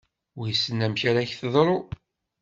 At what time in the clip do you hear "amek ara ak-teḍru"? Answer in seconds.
0.85-1.77